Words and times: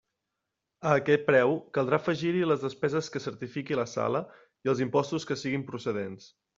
A 0.91 0.93
aquest 1.01 1.25
preu, 1.27 1.53
caldrà 1.79 1.99
afegir-hi 2.03 2.41
les 2.53 2.65
despeses 2.65 3.13
que 3.17 3.23
certifiqui 3.27 3.81
la 3.83 3.89
sala 3.95 4.27
i 4.45 4.75
els 4.75 4.85
impostos 4.91 5.31
que 5.33 5.43
siguin 5.47 5.73
procedents. 5.73 6.31